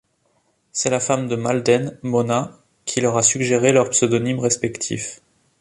C'est 0.71 0.89
la 0.89 0.99
femme 0.99 1.27
de 1.27 1.35
Malden, 1.35 1.95
Mona, 2.01 2.57
qui 2.85 3.01
leur 3.01 3.17
a 3.17 3.21
suggéré 3.21 3.71
leurs 3.71 3.91
pseudonymes 3.91 4.39
respectifs. 4.39 5.21